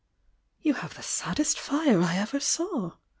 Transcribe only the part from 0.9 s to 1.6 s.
the saddest